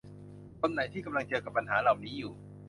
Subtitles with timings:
[0.59, 2.33] คนไหนที่กำลังเจอกับปัญหาเหล่านี้อยู่